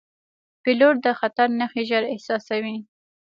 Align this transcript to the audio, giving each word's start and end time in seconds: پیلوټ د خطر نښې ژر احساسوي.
پیلوټ 0.63 0.95
د 1.05 1.07
خطر 1.19 1.47
نښې 1.59 1.83
ژر 1.89 2.03
احساسوي. 2.13 2.77